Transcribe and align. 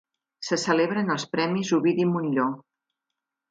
Se 0.45 0.57
celebren 0.61 1.11
els 1.17 1.27
Premis 1.35 1.71
Ovidi 1.79 2.09
Montllor 2.17 2.51